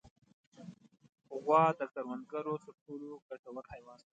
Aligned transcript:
غوا 1.43 1.63
د 1.79 1.81
کروندګرو 1.93 2.55
تر 2.65 2.73
ټولو 2.83 3.09
ګټور 3.29 3.63
حیوان 3.73 3.99
دی. 4.01 4.09